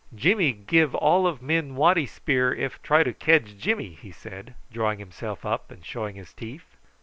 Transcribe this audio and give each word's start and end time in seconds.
"Jimmy 0.15 0.51
xiv 0.55 0.95
all 0.95 1.27
o' 1.27 1.37
men 1.41 1.75
waddy 1.75 2.07
spear 2.07 2.51
if 2.55 2.81
try 2.81 3.03
to 3.03 3.13
kedge 3.13 3.55
Jimmy," 3.59 3.93
he 4.01 4.09
said, 4.11 4.55
drawing 4.73 4.97
himself 4.97 5.45
up 5.45 5.69
and 5.69 5.85
showing 5.85 6.15
his 6.15 6.33
teeth. 6.33 6.75